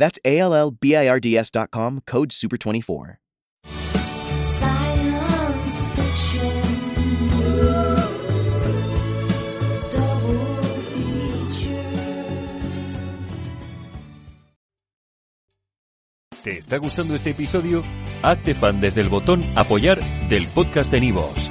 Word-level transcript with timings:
That's 0.00 0.18
A 0.24 0.38
L 0.38 0.54
L 0.54 0.70
B 0.72 0.96
I 0.96 1.06
R 1.06 1.20
D 1.20 1.36
S.com, 1.36 2.00
code 2.06 2.30
SUPER24. 2.30 3.18
Science 4.58 5.82
fiction. 5.94 7.28
Double 9.90 10.72
feature. 10.88 11.84
¿Te 16.42 16.56
está 16.56 16.78
gustando 16.78 17.14
este 17.14 17.30
episodio? 17.30 17.84
Hazte 18.22 18.54
fan 18.54 18.80
desde 18.80 19.02
el 19.02 19.10
botón 19.10 19.44
Apoyar 19.54 20.00
del 20.30 20.46
podcast 20.48 20.90
de 20.90 21.00
Nivos. 21.00 21.50